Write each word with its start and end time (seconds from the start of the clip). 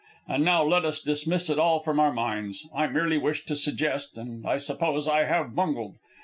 And 0.27 0.43
now 0.43 0.63
let 0.63 0.83
us 0.83 0.99
dismiss 0.99 1.47
it 1.47 1.59
all 1.59 1.79
from 1.79 1.99
our 1.99 2.11
minds. 2.11 2.67
I 2.73 2.87
merely 2.87 3.19
wished 3.19 3.47
to 3.49 3.55
suggest, 3.55 4.17
and 4.17 4.47
I 4.47 4.57
suppose 4.57 5.07
I 5.07 5.25
have 5.25 5.53
bungled. 5.53 5.97